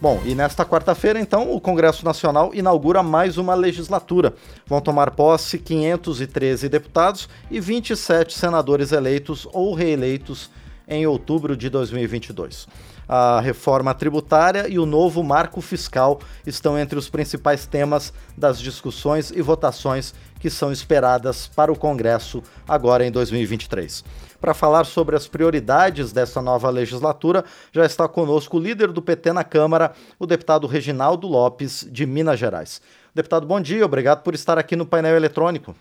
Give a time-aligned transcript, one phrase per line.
[0.00, 4.32] Bom, e nesta quarta-feira, então, o Congresso Nacional inaugura mais uma legislatura.
[4.64, 10.52] Vão tomar posse 513 deputados e 27 senadores eleitos ou reeleitos
[10.86, 12.68] em outubro de 2022.
[13.08, 19.32] A reforma tributária e o novo marco fiscal estão entre os principais temas das discussões
[19.32, 24.04] e votações que são esperadas para o Congresso agora em 2023.
[24.40, 29.32] Para falar sobre as prioridades dessa nova legislatura, já está conosco o líder do PT
[29.32, 32.80] na Câmara, o deputado Reginaldo Lopes, de Minas Gerais.
[33.12, 35.74] Deputado, bom dia, obrigado por estar aqui no painel eletrônico.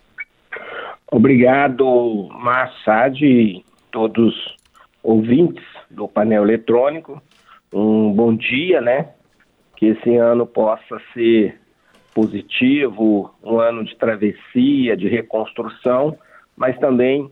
[1.11, 4.33] Obrigado, Massad e todos
[5.03, 7.21] ouvintes do painel eletrônico.
[7.71, 9.09] Um bom dia, né?
[9.75, 11.59] Que esse ano possa ser
[12.13, 16.17] positivo, um ano de travessia, de reconstrução,
[16.55, 17.31] mas também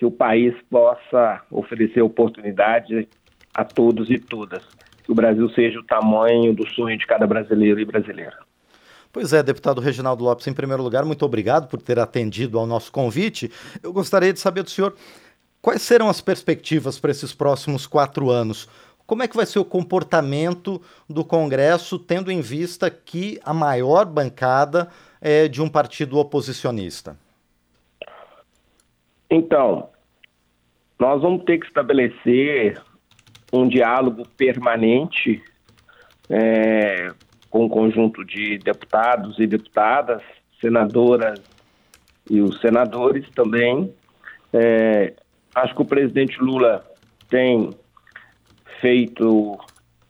[0.00, 3.06] que o país possa oferecer oportunidade
[3.52, 4.62] a todos e todas.
[5.04, 8.38] Que o Brasil seja o tamanho do sonho de cada brasileiro e brasileira.
[9.12, 12.90] Pois é, deputado Reginaldo Lopes, em primeiro lugar, muito obrigado por ter atendido ao nosso
[12.90, 13.52] convite.
[13.82, 14.96] Eu gostaria de saber do senhor
[15.60, 18.70] quais serão as perspectivas para esses próximos quatro anos.
[19.06, 24.06] Como é que vai ser o comportamento do Congresso, tendo em vista que a maior
[24.06, 24.88] bancada
[25.20, 27.18] é de um partido oposicionista?
[29.30, 29.88] Então,
[30.98, 32.80] nós vamos ter que estabelecer
[33.52, 35.42] um diálogo permanente
[36.28, 37.12] é,
[37.48, 40.22] com o um conjunto de deputados e deputadas,
[40.60, 41.40] senadoras
[42.28, 43.94] e os senadores também.
[44.52, 45.14] É,
[45.54, 46.84] acho que o presidente Lula
[47.28, 47.70] tem
[48.80, 49.58] feito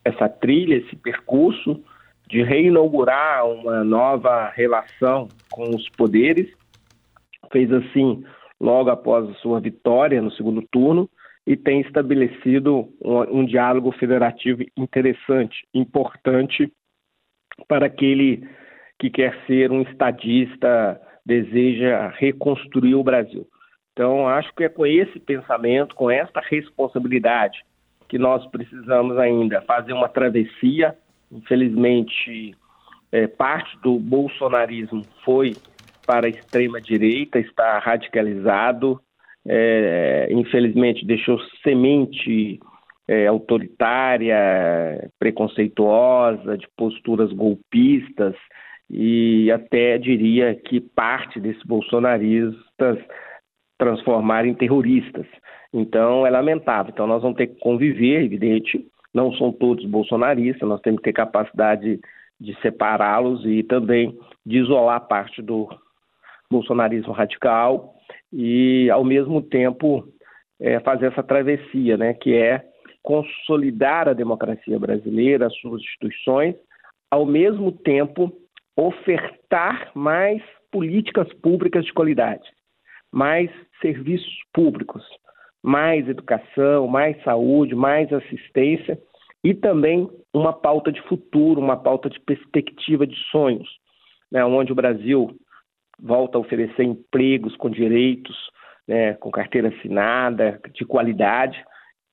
[0.05, 1.83] essa trilha, esse percurso
[2.27, 6.49] de reinaugurar uma nova relação com os poderes.
[7.53, 8.25] Fez assim
[8.61, 11.09] logo após a sua vitória no segundo turno
[11.47, 16.71] e tem estabelecido um, um diálogo federativo interessante, importante
[17.67, 18.47] para aquele
[18.99, 23.47] que quer ser um estadista, deseja reconstruir o Brasil.
[23.93, 27.65] Então, acho que é com esse pensamento, com esta responsabilidade,
[28.09, 30.97] que nós precisamos ainda fazer uma travessia.
[31.33, 32.55] Infelizmente,
[33.13, 35.55] é, parte do bolsonarismo foi
[36.11, 39.01] para a extrema-direita, está radicalizado,
[39.47, 42.59] é, infelizmente deixou semente
[43.07, 48.35] é, autoritária, preconceituosa, de posturas golpistas
[48.91, 52.99] e até diria que parte desses bolsonaristas
[53.79, 55.27] transformar em terroristas.
[55.73, 56.91] Então é lamentável.
[56.93, 58.85] Então nós vamos ter que conviver, evidente,
[59.15, 62.01] não são todos bolsonaristas, nós temos que ter capacidade
[62.41, 65.69] de separá-los e também de isolar parte do,
[66.51, 67.95] bolsonarismo radical
[68.33, 70.05] e, ao mesmo tempo,
[70.61, 72.65] é, fazer essa travessia, né, que é
[73.03, 76.55] consolidar a democracia brasileira, as suas instituições,
[77.11, 78.33] ao mesmo tempo
[78.77, 82.49] ofertar mais políticas públicas de qualidade,
[83.13, 83.51] mais
[83.81, 85.05] serviços públicos,
[85.63, 88.99] mais educação, mais saúde, mais assistência
[89.43, 93.69] e também uma pauta de futuro, uma pauta de perspectiva de sonhos,
[94.31, 95.35] né, onde o Brasil
[96.03, 98.37] volta a oferecer empregos com direitos,
[98.87, 101.63] né, com carteira assinada, de qualidade,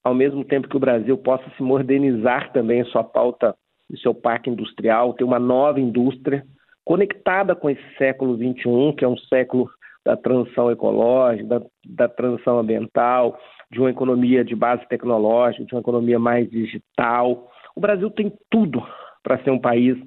[0.04, 3.56] ao mesmo tempo que o Brasil possa se modernizar também sua pauta
[3.90, 6.44] e seu parque industrial, ter uma nova indústria
[6.86, 9.70] conectada com esse século XXI, que é um século
[10.06, 13.38] da transição ecológica, da, da transição ambiental,
[13.70, 17.50] de uma economia de base tecnológica, de uma economia mais digital.
[17.76, 18.82] O Brasil tem tudo
[19.22, 19.98] para ser um país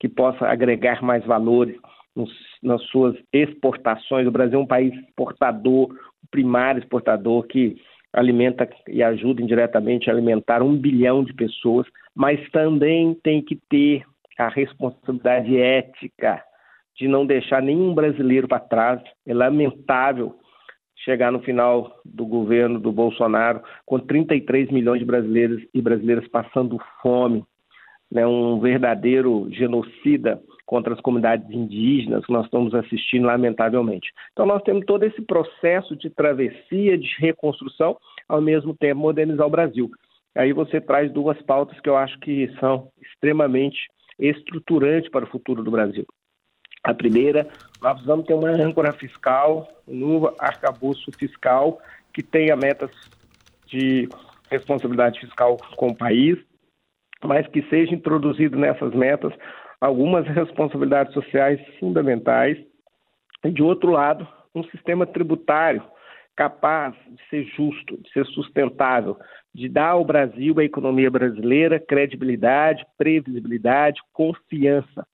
[0.00, 1.76] que possa agregar mais valores
[2.62, 4.26] nas suas exportações.
[4.26, 5.94] O Brasil é um país exportador,
[6.30, 7.76] primário exportador que
[8.12, 14.04] alimenta e ajuda indiretamente a alimentar um bilhão de pessoas, mas também tem que ter
[14.38, 16.42] a responsabilidade ética
[16.96, 19.02] de não deixar nenhum brasileiro para trás.
[19.26, 20.36] É lamentável
[21.04, 26.78] chegar no final do governo do Bolsonaro com 33 milhões de brasileiros e brasileiras passando
[27.02, 27.44] fome,
[28.10, 34.12] né, um verdadeiro genocida contra as comunidades indígenas que nós estamos assistindo, lamentavelmente.
[34.32, 37.96] Então, nós temos todo esse processo de travessia, de reconstrução,
[38.28, 39.90] ao mesmo tempo modernizar o Brasil.
[40.34, 43.88] Aí você traz duas pautas que eu acho que são extremamente
[44.18, 46.04] estruturantes para o futuro do Brasil.
[46.82, 47.46] A primeira,
[47.80, 51.78] nós precisamos ter uma âncora fiscal, um novo arcabouço fiscal
[52.12, 52.90] que tenha metas
[53.66, 54.08] de
[54.50, 56.38] responsabilidade fiscal com o país,
[57.24, 59.32] mas que seja introduzido nessas metas
[59.84, 62.56] algumas responsabilidades sociais fundamentais
[63.44, 65.82] e, de outro lado, um sistema tributário
[66.34, 69.16] capaz de ser justo, de ser sustentável,
[69.54, 75.06] de dar ao Brasil, à economia brasileira, credibilidade, previsibilidade, confiança.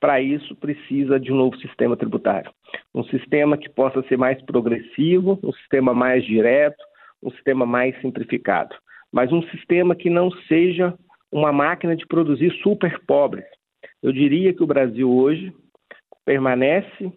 [0.00, 2.50] Para isso, precisa de um novo sistema tributário.
[2.92, 6.82] Um sistema que possa ser mais progressivo, um sistema mais direto,
[7.22, 8.74] um sistema mais simplificado.
[9.12, 10.92] Mas um sistema que não seja
[11.30, 13.46] uma máquina de produzir super pobres.
[14.06, 15.52] Eu diria que o Brasil hoje
[16.24, 17.12] permanece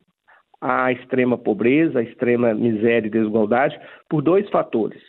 [0.59, 4.99] à extrema pobreza, à extrema miséria e desigualdade por dois fatores.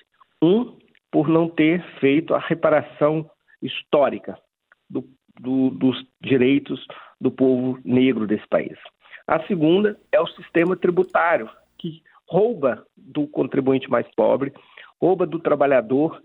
[0.43, 0.77] Um,
[1.11, 3.31] por não ter feito a reparação
[3.63, 4.39] histórica
[4.91, 5.09] do,
[5.41, 6.87] do, dos direitos
[7.19, 8.77] do povo negro desse país.
[9.27, 11.49] A segunda é o sistema tributário,
[11.79, 14.53] que rouba do contribuinte mais pobre,
[15.01, 16.21] rouba do trabalhador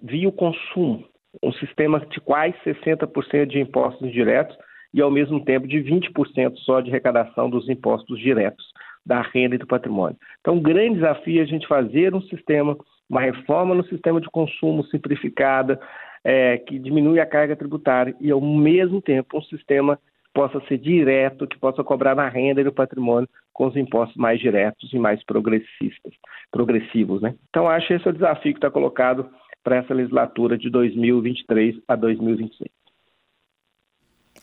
[0.00, 1.04] via o consumo,
[1.42, 4.56] um sistema de quase 60% de impostos diretos
[4.92, 8.64] e, ao mesmo tempo, de 20% só de arrecadação dos impostos diretos
[9.04, 10.16] da renda e do patrimônio.
[10.40, 12.76] Então, um grande desafio é a gente fazer um sistema,
[13.08, 15.80] uma reforma no sistema de consumo simplificada,
[16.22, 20.02] é, que diminui a carga tributária e, ao mesmo tempo, um sistema que
[20.34, 24.38] possa ser direto, que possa cobrar na renda e no patrimônio com os impostos mais
[24.38, 26.12] diretos e mais progressistas,
[26.50, 27.22] progressivos.
[27.22, 27.34] Né?
[27.48, 29.28] Então, acho esse é o desafio que está colocado
[29.62, 32.79] para essa legislatura de 2023 a 2026.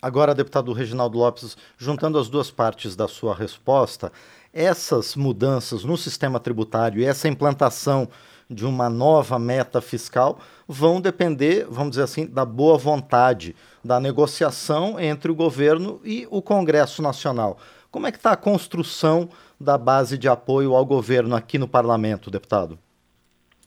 [0.07, 4.09] Agora, deputado Reginaldo Lopes, juntando as duas partes da sua resposta,
[4.54, 8.07] essas mudanças no sistema tributário e essa implantação
[8.50, 14.98] de uma nova meta fiscal vão depender, vamos dizer assim, da boa vontade, da negociação
[14.98, 17.57] entre o governo e o Congresso Nacional.
[17.92, 19.27] Como é que está a construção
[19.59, 22.80] da base de apoio ao governo aqui no parlamento, deputado?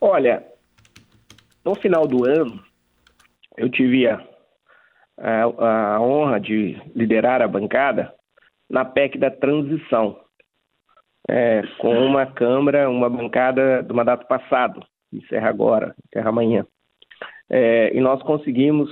[0.00, 0.42] Olha,
[1.62, 2.64] no final do ano,
[3.58, 4.26] eu tive a,
[5.20, 8.12] a, a honra de liderar a bancada
[8.68, 10.16] na PEC da transição,
[11.28, 14.82] é, com uma Câmara, uma bancada do mandato passado,
[15.12, 16.66] encerra agora, encerra amanhã.
[17.50, 18.88] É, e nós conseguimos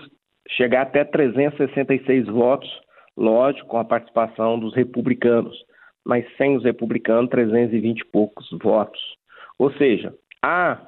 [0.51, 2.69] chegar até 366 votos,
[3.17, 5.57] lógico, com a participação dos republicanos,
[6.05, 9.01] mas sem os republicanos, 320 e poucos votos.
[9.59, 10.79] Ou seja, há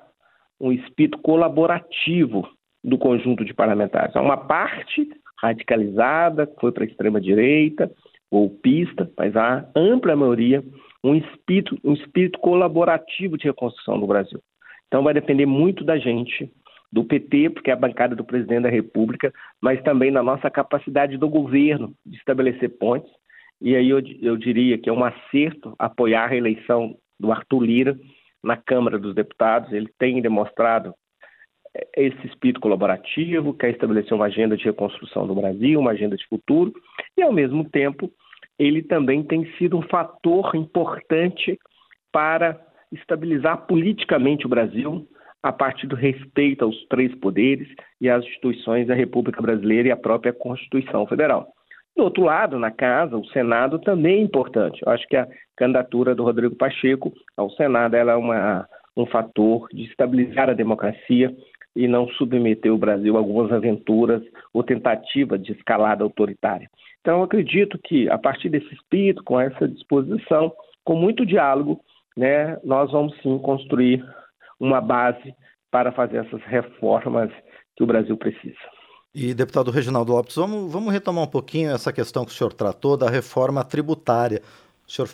[0.60, 2.48] um espírito colaborativo
[2.82, 4.14] do conjunto de parlamentares.
[4.16, 5.08] Há uma parte
[5.40, 7.90] radicalizada, foi para a extrema-direita,
[8.30, 10.62] golpista, mas há ampla maioria
[11.02, 14.40] um espírito, um espírito colaborativo de reconstrução do Brasil.
[14.86, 16.52] Então vai depender muito da gente,
[16.92, 21.16] do PT, porque é a bancada do presidente da República, mas também da nossa capacidade
[21.16, 23.10] do governo de estabelecer pontes.
[23.60, 27.98] E aí eu, eu diria que é um acerto apoiar a reeleição do Arthur Lira
[28.42, 29.72] na Câmara dos Deputados.
[29.72, 30.94] Ele tem demonstrado
[31.96, 36.72] esse espírito colaborativo, quer estabelecer uma agenda de reconstrução do Brasil, uma agenda de futuro,
[37.16, 38.10] e ao mesmo tempo
[38.58, 41.58] ele também tem sido um fator importante
[42.12, 42.60] para
[42.92, 45.06] estabilizar politicamente o Brasil
[45.42, 47.68] a partir do respeito aos três poderes
[48.00, 51.48] e às instituições da República Brasileira e à própria Constituição Federal.
[51.96, 54.80] Do outro lado, na casa, o Senado também é importante.
[54.84, 55.26] Eu acho que a
[55.56, 58.66] candidatura do Rodrigo Pacheco ao Senado é uma,
[58.96, 61.34] um fator de estabilizar a democracia
[61.74, 64.22] e não submeter o Brasil a algumas aventuras
[64.52, 66.68] ou tentativa de escalada autoritária.
[67.00, 70.52] Então, acredito que, a partir desse espírito, com essa disposição,
[70.84, 71.80] com muito diálogo,
[72.16, 74.04] né, nós vamos sim construir
[74.58, 75.34] uma base
[75.70, 77.30] para fazer essas reformas
[77.76, 78.58] que o Brasil precisa.
[79.14, 82.96] E, deputado Reginaldo Lopes, vamos, vamos retomar um pouquinho essa questão que o senhor tratou
[82.96, 84.42] da reforma tributária.
[84.86, 85.08] O senhor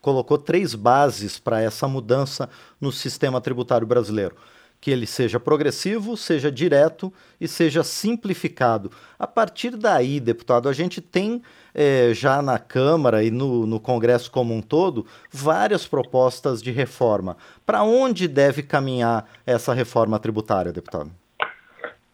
[0.00, 2.48] colocou três bases para essa mudança
[2.80, 4.36] no sistema tributário brasileiro
[4.84, 7.10] que ele seja progressivo, seja direto
[7.40, 8.90] e seja simplificado.
[9.18, 11.40] A partir daí, deputado, a gente tem
[11.74, 17.34] é, já na Câmara e no, no Congresso como um todo várias propostas de reforma.
[17.64, 21.10] Para onde deve caminhar essa reforma tributária, deputado?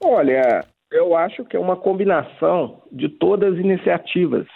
[0.01, 4.47] Olha, eu acho que é uma combinação de todas as iniciativas.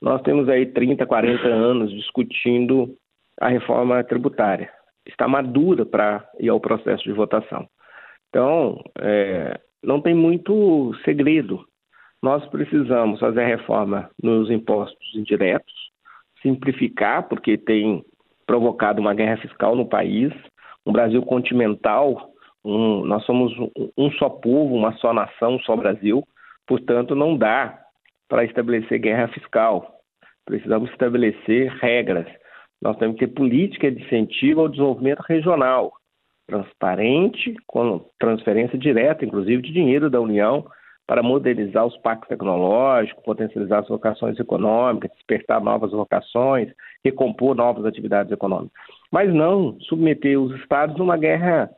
[0.00, 2.96] Nós temos aí 30, 40 anos discutindo
[3.38, 4.70] a reforma tributária
[5.06, 7.68] está madura para ir ao processo de votação.
[8.28, 11.64] Então, é, não tem muito segredo.
[12.22, 15.74] Nós precisamos fazer reforma nos impostos indiretos,
[16.40, 18.04] simplificar, porque tem
[18.46, 20.32] provocado uma guerra fiscal no país.
[20.86, 22.32] Um Brasil continental,
[22.64, 23.52] um, nós somos
[23.96, 26.24] um só povo, uma só nação, um só Brasil.
[26.66, 27.78] Portanto, não dá
[28.28, 29.98] para estabelecer guerra fiscal.
[30.44, 32.26] Precisamos estabelecer regras
[32.82, 35.92] nós temos que ter política de incentivo ao desenvolvimento regional,
[36.48, 40.66] transparente, com transferência direta, inclusive, de dinheiro da União
[41.06, 46.72] para modernizar os parques tecnológicos, potencializar as vocações econômicas, despertar novas vocações,
[47.04, 48.72] recompor novas atividades econômicas.
[49.10, 51.70] Mas não submeter os estados a uma guerra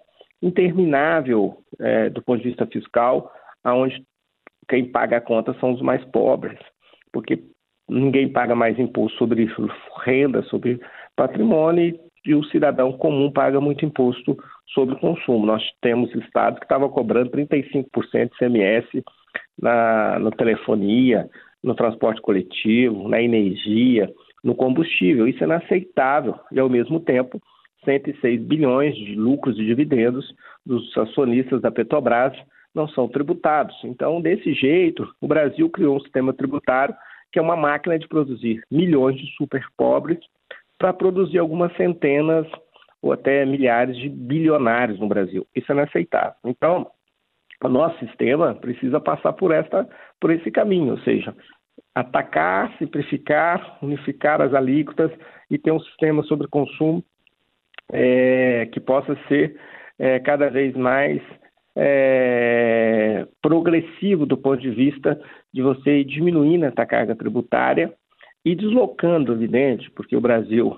[0.42, 3.30] interminável é, do ponto de vista fiscal,
[3.62, 4.02] aonde
[4.68, 6.58] quem paga a conta são os mais pobres,
[7.12, 7.42] porque
[7.88, 9.48] ninguém paga mais imposto sobre
[10.04, 10.80] renda, sobre
[11.16, 14.36] patrimônio e o cidadão comum paga muito imposto
[14.72, 15.46] sobre o consumo.
[15.46, 18.86] Nós temos estados que estavam cobrando 35% de CMS
[19.60, 21.28] na, na telefonia,
[21.62, 24.10] no transporte coletivo, na energia,
[24.42, 25.28] no combustível.
[25.28, 27.40] Isso é inaceitável e, ao mesmo tempo,
[27.84, 32.34] 106 bilhões de lucros e dividendos dos acionistas da Petrobras
[32.74, 33.76] não são tributados.
[33.84, 36.94] Então, desse jeito, o Brasil criou um sistema tributário
[37.34, 40.20] que é uma máquina de produzir milhões de super pobres
[40.78, 42.46] para produzir algumas centenas
[43.02, 45.44] ou até milhares de bilionários no Brasil.
[45.52, 46.36] Isso é inaceitável.
[46.44, 46.86] Então,
[47.60, 49.88] o nosso sistema precisa passar por esta
[50.20, 51.34] por esse caminho, ou seja,
[51.92, 55.10] atacar, simplificar, unificar as alíquotas
[55.50, 57.02] e ter um sistema sobre consumo
[57.92, 59.58] é, que possa ser
[59.98, 61.20] é, cada vez mais
[61.76, 65.20] é, progressivo do ponto de vista
[65.52, 67.92] de você ir diminuindo essa carga tributária
[68.44, 70.76] e deslocando, evidente, porque o Brasil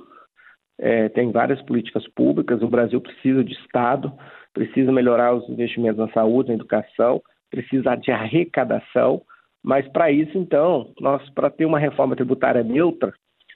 [0.79, 4.13] é, tem várias políticas públicas, o Brasil precisa de Estado,
[4.55, 9.23] precisa melhorar os investimentos na saúde, na educação, precisa de arrecadação,
[9.63, 13.13] mas para isso, então, nós para ter uma reforma tributária neutra,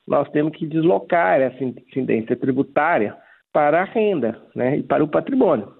[0.06, 3.16] nós temos que deslocar essa incidência tributária
[3.52, 5.79] para a renda né, e para o patrimônio.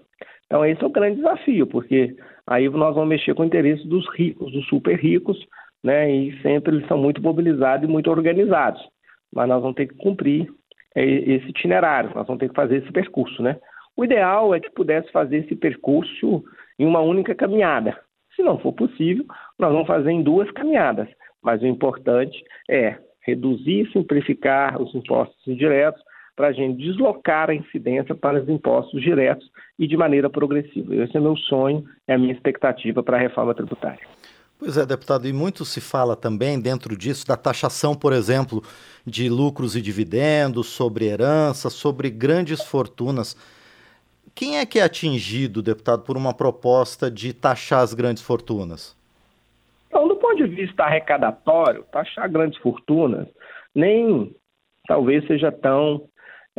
[0.51, 4.05] Então, esse é o grande desafio, porque aí nós vamos mexer com o interesse dos
[4.17, 5.39] ricos, dos super ricos,
[5.83, 8.83] né, e sempre eles são muito mobilizados e muito organizados.
[9.33, 10.53] Mas nós vamos ter que cumprir
[10.97, 13.41] é, esse itinerário, nós vamos ter que fazer esse percurso.
[13.41, 13.61] Né?
[13.97, 16.43] O ideal é que pudesse fazer esse percurso
[16.81, 17.97] em uma única caminhada.
[18.35, 19.25] Se não for possível,
[19.57, 21.09] nós vamos fazer em duas caminhadas.
[21.41, 26.03] Mas o importante é reduzir e simplificar os impostos indiretos
[26.41, 29.47] para a gente deslocar a incidência para os impostos diretos
[29.79, 30.97] e de maneira progressiva.
[30.97, 34.01] Esse é meu sonho, é a minha expectativa para a reforma tributária.
[34.59, 38.63] Pois é, deputado, e muito se fala também dentro disso da taxação, por exemplo,
[39.05, 43.37] de lucros e dividendos, sobre herança, sobre grandes fortunas.
[44.35, 48.97] Quem é que é atingido, deputado, por uma proposta de taxar as grandes fortunas?
[49.89, 53.29] Então, do ponto de vista arrecadatório, taxar grandes fortunas
[53.75, 54.35] nem
[54.91, 56.03] talvez seja tão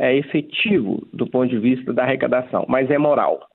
[0.02, 3.46] é, efetivo do ponto de vista da arrecadação, mas é moral.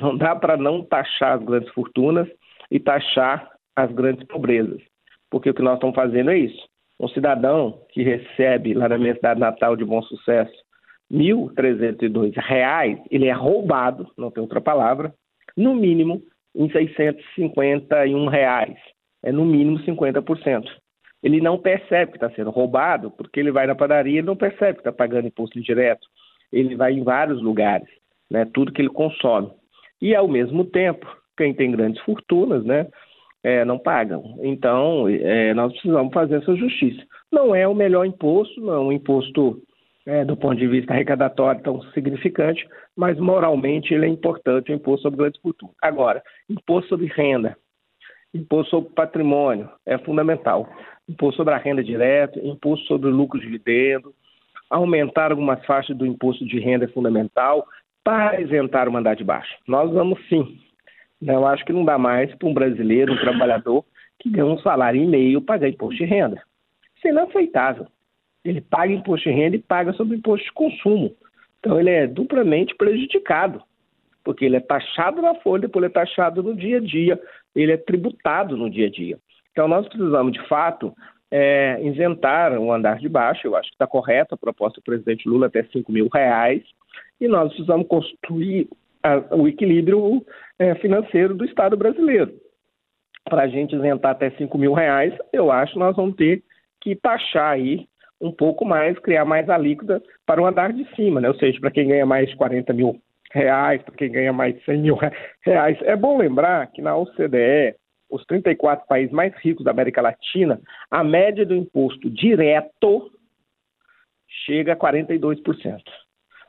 [0.00, 2.28] Não dá para não taxar as grandes fortunas
[2.70, 4.80] e taxar as grandes pobrezas,
[5.28, 6.68] porque o que nós estamos fazendo é isso.
[7.00, 10.52] Um cidadão que recebe lá na minha cidade natal de bom sucesso
[11.10, 15.12] R$ 1.302, ele é roubado, não tem outra palavra,
[15.56, 16.22] no mínimo
[16.54, 18.78] em 651 reais.
[19.24, 20.64] É no mínimo 50%
[21.22, 24.74] ele não percebe que está sendo roubado, porque ele vai na padaria e não percebe
[24.74, 26.06] que está pagando imposto indireto.
[26.52, 27.88] Ele vai em vários lugares,
[28.30, 29.50] né, tudo que ele consome.
[30.00, 32.88] E, ao mesmo tempo, quem tem grandes fortunas, né,
[33.42, 34.36] é, não pagam.
[34.42, 37.02] Então, é, nós precisamos fazer essa justiça.
[37.30, 39.62] Não é o melhor imposto, não é um imposto
[40.06, 45.02] é, do ponto de vista arrecadatório tão significante, mas moralmente ele é importante, o imposto
[45.02, 45.74] sobre grandes fortunas.
[45.80, 47.56] Agora, imposto sobre renda,
[48.34, 50.68] imposto sobre patrimônio é fundamental
[51.08, 54.14] imposto sobre a renda direta, imposto sobre o lucro dividendo,
[54.70, 57.66] aumentar algumas faixas do imposto de renda fundamental
[58.02, 59.54] para isentar o mandar de baixo.
[59.66, 60.58] Nós vamos sim.
[61.20, 63.84] Eu acho que não dá mais para um brasileiro, um trabalhador,
[64.18, 66.42] que ganha um salário e meio pagar imposto de renda.
[66.96, 67.86] Isso é inaceitável.
[68.44, 71.14] Ele paga imposto de renda e paga sobre imposto de consumo.
[71.60, 73.62] Então ele é duplamente prejudicado,
[74.24, 77.20] porque ele é taxado na folha, depois ele é taxado no dia a dia,
[77.54, 79.18] ele é tributado no dia a dia.
[79.52, 80.92] Então, nós precisamos, de fato,
[81.30, 83.46] é, isentar o andar de baixo.
[83.46, 86.62] Eu acho que está correta a proposta do presidente Lula até 5 mil reais.
[87.20, 88.68] E nós precisamos construir
[89.02, 90.24] a, o equilíbrio
[90.58, 92.32] é, financeiro do Estado brasileiro.
[93.24, 96.42] Para a gente isentar até 5 mil reais, eu acho que nós vamos ter
[96.80, 97.86] que taxar aí
[98.20, 101.28] um pouco mais, criar mais alíquota para o andar de cima, né?
[101.28, 103.00] Ou seja, para quem ganha mais 40 mil
[103.32, 104.98] reais, para quem ganha mais 100 mil
[105.42, 105.78] reais.
[105.82, 107.74] É bom lembrar que na OCDE
[108.12, 113.10] os 34 países mais ricos da América Latina, a média do imposto direto
[114.44, 115.80] chega a 42%.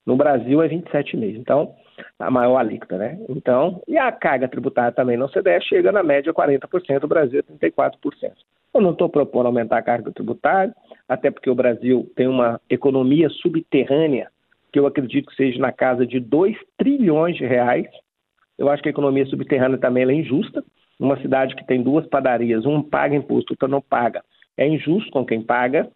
[0.06, 1.38] No Brasil é 27,5%.
[1.38, 1.74] Então,
[2.20, 3.18] a maior alíquota, né?
[3.30, 7.40] Então, e a carga tributária também na OCDE chega na média a 40%, o Brasil
[7.40, 8.34] é 34%.
[8.74, 10.76] Eu não estou propondo aumentar a carga tributária,
[11.08, 14.30] até porque o Brasil tem uma economia subterrânea
[14.72, 17.88] que eu acredito que seja na casa de 2 trilhões de reais.
[18.58, 20.64] Eu acho que a economia subterrânea também é injusta,
[21.00, 24.24] uma cidade que tem duas padarias, um paga imposto, outro não paga.
[24.58, 25.90] É injusto com quem paga,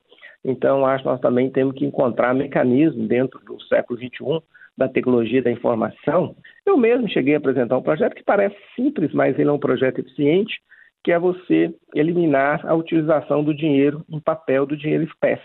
[0.44, 4.42] então acho que nós também temos que encontrar mecanismos dentro do século XXI
[4.78, 6.36] da tecnologia da informação,
[6.66, 10.00] eu mesmo cheguei a apresentar um projeto que parece simples, mas ele é um projeto
[10.00, 10.60] eficiente,
[11.04, 15.42] que é você eliminar a utilização do dinheiro em papel, do dinheiro espécie.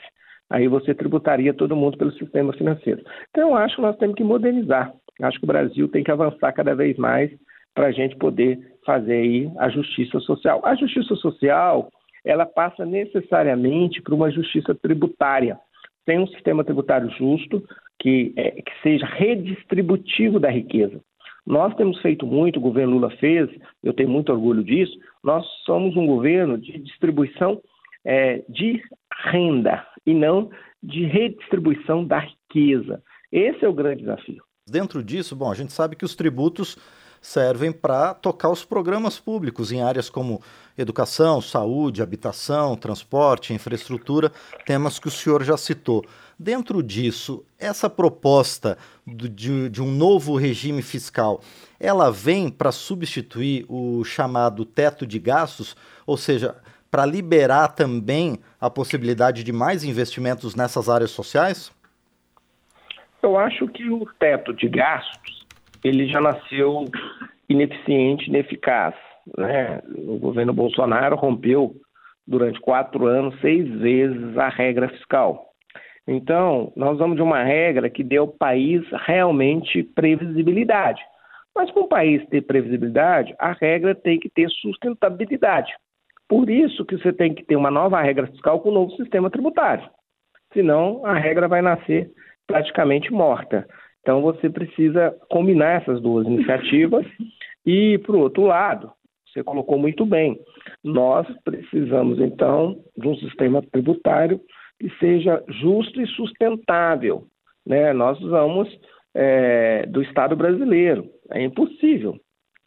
[0.50, 3.02] Aí você tributaria todo mundo pelo sistema financeiro.
[3.30, 4.92] Então, acho que nós temos que modernizar.
[5.22, 7.30] Acho que o Brasil tem que avançar cada vez mais
[7.74, 10.60] para a gente poder fazer aí a justiça social.
[10.64, 11.90] A justiça social,
[12.24, 15.58] ela passa necessariamente por uma justiça tributária.
[16.04, 17.62] Tem um sistema tributário justo
[18.00, 21.00] que, é, que seja redistributivo da riqueza.
[21.46, 23.48] Nós temos feito muito, o governo Lula fez,
[23.82, 24.96] eu tenho muito orgulho disso.
[25.22, 27.60] Nós somos um governo de distribuição
[28.04, 28.82] é, de
[29.24, 30.50] renda e não
[30.82, 33.02] de redistribuição da riqueza.
[33.30, 34.42] Esse é o grande desafio.
[34.68, 36.76] Dentro disso, bom, a gente sabe que os tributos
[37.22, 40.42] servem para tocar os programas públicos em áreas como
[40.76, 44.32] educação, saúde, habitação, transporte, infraestrutura,
[44.66, 46.04] temas que o senhor já citou.
[46.38, 48.76] Dentro disso, essa proposta
[49.06, 51.40] de, de um novo regime fiscal,
[51.78, 56.56] ela vem para substituir o chamado teto de gastos, ou seja,
[56.90, 61.72] para liberar também a possibilidade de mais investimentos nessas áreas sociais?
[63.22, 65.41] Eu acho que o teto de gastos
[65.84, 66.84] ele já nasceu
[67.48, 68.94] ineficiente, ineficaz.
[69.36, 69.80] Né?
[69.96, 71.74] O governo Bolsonaro rompeu
[72.26, 75.52] durante quatro anos seis vezes a regra fiscal.
[76.06, 81.00] Então, nós vamos de uma regra que dê ao país realmente previsibilidade.
[81.54, 85.72] Mas para um país ter previsibilidade, a regra tem que ter sustentabilidade.
[86.28, 89.30] Por isso que você tem que ter uma nova regra fiscal com um novo sistema
[89.30, 89.88] tributário.
[90.52, 92.10] Senão, a regra vai nascer
[92.46, 93.66] praticamente morta.
[94.02, 97.06] Então você precisa combinar essas duas iniciativas
[97.64, 98.92] e, por outro lado,
[99.26, 100.38] você colocou muito bem,
[100.84, 104.40] nós precisamos então de um sistema tributário
[104.78, 107.24] que seja justo e sustentável.
[107.64, 107.92] Né?
[107.92, 108.68] Nós vamos
[109.14, 112.18] é, do Estado brasileiro, é impossível.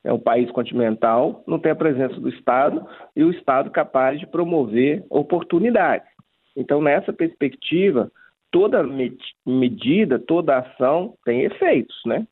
[0.04, 4.28] É um país continental, não tem a presença do Estado e o Estado capaz de
[4.28, 6.08] promover oportunidades.
[6.56, 8.12] Então, nessa perspectiva,
[8.56, 8.82] toda
[9.46, 12.26] medida, toda ação tem efeitos, né?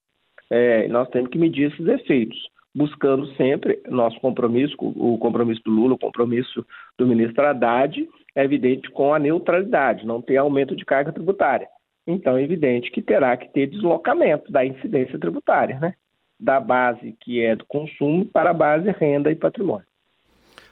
[0.49, 2.37] É, nós temos que medir esses efeitos,
[2.73, 6.65] buscando sempre nosso compromisso, o compromisso do Lula, o compromisso
[6.97, 11.67] do ministro Haddad, é evidente com a neutralidade, não ter aumento de carga tributária.
[12.07, 15.93] Então, é evidente que terá que ter deslocamento da incidência tributária, né?
[16.39, 19.85] Da base que é do consumo para a base renda e patrimônio.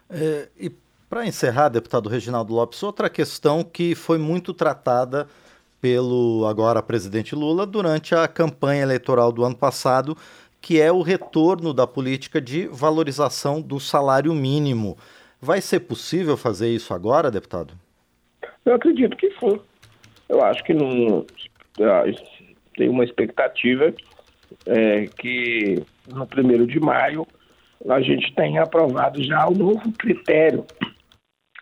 [0.09, 0.71] É, e
[1.12, 5.28] para encerrar, deputado Reginaldo Lopes, outra questão que foi muito tratada
[5.82, 10.15] pelo agora presidente Lula durante a campanha eleitoral do ano passado,
[10.62, 14.97] que é o retorno da política de valorização do salário mínimo.
[15.41, 17.74] Vai ser possível fazer isso agora, deputado?
[18.63, 19.60] Eu acredito que sim.
[20.30, 21.26] Eu acho que não
[21.82, 22.04] ah,
[22.78, 23.93] tem uma expectativa
[24.65, 27.28] é, que no primeiro de maio
[27.89, 30.65] a gente tenha aprovado já o novo critério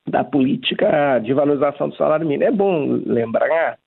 [0.10, 2.50] da política de valorização do salário mínimo.
[2.50, 3.78] É bom lembrar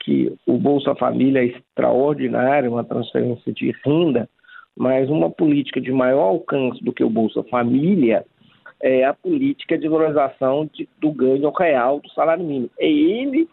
[0.00, 4.28] que o Bolsa Família é extraordinário, uma transferência de renda,
[4.76, 8.24] mas uma política de maior alcance do que o Bolsa Família
[8.82, 12.70] é a política de valorização de, do ganho real do salário mínimo.
[12.78, 13.46] É ele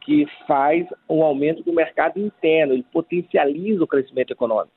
[0.00, 4.72] que faz um aumento do mercado interno, ele potencializa o crescimento econômico.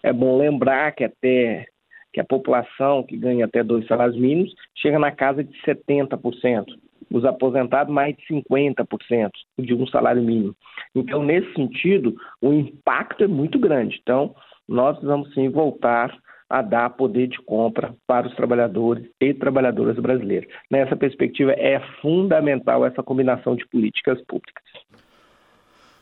[0.00, 1.66] É bom lembrar que até
[2.12, 6.66] que a população que ganha até dois salários mínimos chega na casa de 70%.
[7.10, 10.54] Os aposentados, mais de 50% de um salário mínimo.
[10.94, 13.98] Então, nesse sentido, o impacto é muito grande.
[14.02, 14.34] Então,
[14.68, 16.14] nós vamos sim voltar
[16.50, 20.50] a dar poder de compra para os trabalhadores e trabalhadoras brasileiros.
[20.70, 24.62] Nessa perspectiva, é fundamental essa combinação de políticas públicas.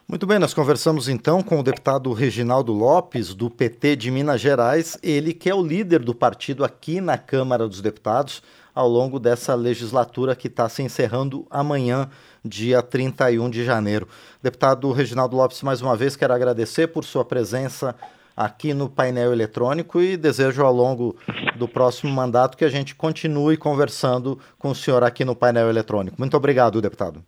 [0.09, 4.97] Muito bem, nós conversamos então com o deputado Reginaldo Lopes, do PT de Minas Gerais,
[5.03, 8.40] ele que é o líder do partido aqui na Câmara dos Deputados
[8.73, 12.09] ao longo dessa legislatura que está se encerrando amanhã,
[12.45, 14.07] dia 31 de janeiro.
[14.40, 17.92] Deputado Reginaldo Lopes, mais uma vez quero agradecer por sua presença
[18.37, 21.16] aqui no painel eletrônico e desejo ao longo
[21.57, 26.14] do próximo mandato que a gente continue conversando com o senhor aqui no painel eletrônico.
[26.16, 27.25] Muito obrigado, deputado.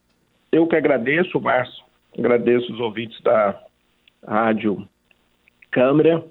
[0.53, 3.61] Eu que agradeço, Márcio Agradeço os ouvintes da
[4.27, 4.88] Rádio
[5.71, 6.25] Câmara,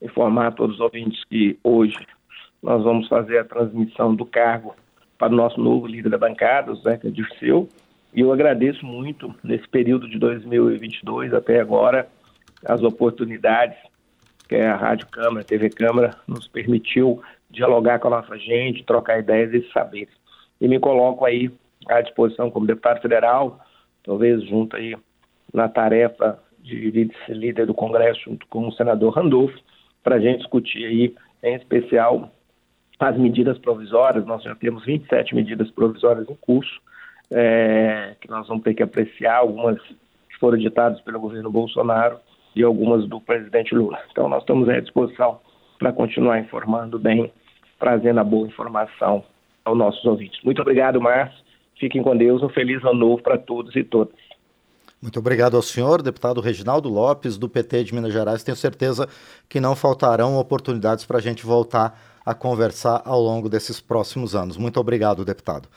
[0.00, 1.96] informar a todos os ouvintes que hoje
[2.62, 4.74] nós vamos fazer a transmissão do cargo
[5.18, 7.68] para o nosso novo líder da bancada, o Zeca Dirceu,
[8.14, 12.08] e eu agradeço muito, nesse período de 2022 até agora,
[12.64, 13.76] as oportunidades
[14.48, 19.18] que a Rádio Câmara, a TV Câmara, nos permitiu dialogar com a nossa gente, trocar
[19.18, 20.14] ideias e saberes.
[20.60, 21.50] E me coloco aí
[21.88, 23.60] à disposição como deputado federal,
[24.02, 24.96] talvez junto aí
[25.52, 29.58] na tarefa de vice-líder do Congresso, junto com o senador Randolfo,
[30.02, 32.30] para a gente discutir aí, em especial,
[32.98, 34.26] as medidas provisórias.
[34.26, 36.80] Nós já temos 27 medidas provisórias em curso,
[37.32, 42.18] é, que nós vamos ter que apreciar, algumas que foram ditadas pelo governo Bolsonaro
[42.54, 43.98] e algumas do presidente Lula.
[44.10, 45.40] Então, nós estamos à disposição
[45.78, 47.30] para continuar informando bem,
[47.78, 49.24] trazendo a boa informação
[49.64, 50.42] aos nossos ouvintes.
[50.42, 51.44] Muito obrigado, Márcio.
[51.78, 52.42] Fiquem com Deus.
[52.42, 54.14] Um feliz ano novo para todos e todas.
[55.06, 58.42] Muito obrigado ao senhor, deputado Reginaldo Lopes, do PT de Minas Gerais.
[58.42, 59.08] Tenho certeza
[59.48, 64.56] que não faltarão oportunidades para a gente voltar a conversar ao longo desses próximos anos.
[64.56, 65.68] Muito obrigado, deputado.